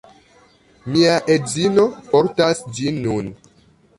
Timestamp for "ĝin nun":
2.79-3.29